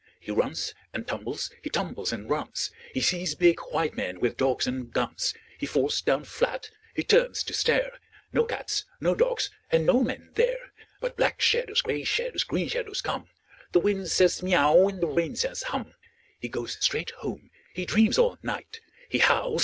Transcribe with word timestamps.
He 0.19 0.31
runs 0.31 0.73
and 0.95 1.07
tumbles, 1.07 1.51
he 1.61 1.69
tumbles 1.69 2.11
and 2.11 2.27
runs. 2.27 2.71
He 2.91 3.01
sees 3.01 3.35
big 3.35 3.59
white 3.59 3.95
men 3.95 4.19
with 4.19 4.35
dogs 4.35 4.65
and 4.65 4.91
guns. 4.91 5.35
He 5.59 5.67
falls 5.67 6.01
down 6.01 6.23
flat. 6.23 6.71
H)e 6.95 7.03
turns 7.03 7.43
to 7.43 7.53
stare— 7.53 7.99
No 8.33 8.43
cats, 8.45 8.83
no 8.99 9.13
dogs, 9.13 9.51
and 9.69 9.85
no 9.85 10.01
men 10.03 10.31
there. 10.33 10.71
But 11.01 11.17
black 11.17 11.39
shadows, 11.39 11.83
grey 11.83 12.03
shadows, 12.03 12.43
green 12.43 12.67
shadows 12.69 12.99
come. 13.03 13.27
The 13.73 13.79
wind 13.79 14.07
says," 14.09 14.41
Miau!" 14.41 14.89
and 14.89 15.01
the 15.03 15.07
rain 15.07 15.35
says, 15.35 15.61
«Hum!" 15.69 15.93
He 16.41 16.49
goes 16.49 16.79
straight 16.83 17.11
home. 17.17 17.51
He 17.71 17.85
dreams 17.85 18.17
all 18.17 18.39
night. 18.41 18.81
He 19.07 19.19
howls. 19.19 19.59